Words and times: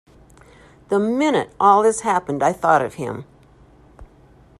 The 0.89 0.97
minute 0.97 1.53
all 1.59 1.83
this 1.83 1.99
happened, 2.01 2.41
I 2.41 2.53
thought 2.53 2.81
of 2.81 2.95
him. 2.95 3.23